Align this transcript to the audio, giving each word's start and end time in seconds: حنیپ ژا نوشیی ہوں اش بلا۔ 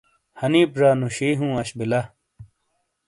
حنیپ 0.39 0.71
ژا 0.79 0.89
نوشیی 0.99 1.31
ہوں 1.39 1.51
اش 1.61 1.69
بلا۔ 1.77 2.01